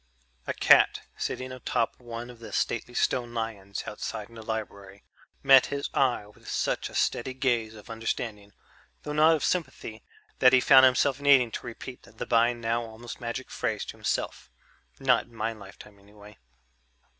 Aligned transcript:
A 0.47 0.53
cat 0.55 1.01
sitting 1.15 1.51
atop 1.51 1.99
one 1.99 2.31
of 2.31 2.39
the 2.39 2.51
stately 2.51 2.95
stone 2.95 3.35
lions 3.35 3.83
outside 3.85 4.29
the 4.31 4.41
library 4.41 5.03
met 5.43 5.67
his 5.67 5.91
eye 5.93 6.25
with 6.25 6.47
such 6.49 6.89
a 6.89 6.95
steady 6.95 7.35
gaze 7.35 7.75
of 7.75 7.87
understanding, 7.87 8.51
though 9.03 9.13
not 9.13 9.35
of 9.35 9.43
sympathy, 9.43 10.03
that 10.39 10.53
he 10.53 10.59
found 10.59 10.87
himself 10.87 11.21
needing 11.21 11.51
to 11.51 11.67
repeat 11.67 12.01
the 12.01 12.25
by 12.25 12.51
now 12.51 12.81
almost 12.81 13.21
magic 13.21 13.51
phrase 13.51 13.85
to 13.85 13.95
himself: 13.97 14.49
"Not 14.99 15.25
in 15.25 15.35
my 15.35 15.53
lifetime 15.53 15.99
anyway." 15.99 16.39